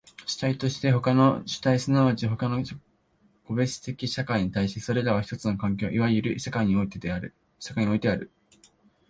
[0.25, 2.63] 主体として他の主体即ち他の
[3.45, 7.35] 個別的社会に対し、それらは一つの環境、いわゆる世界においてある。